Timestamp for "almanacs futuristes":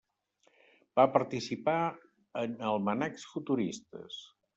2.71-4.19